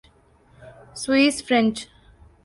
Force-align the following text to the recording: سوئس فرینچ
سوئس 1.01 1.37
فرینچ 1.45 1.75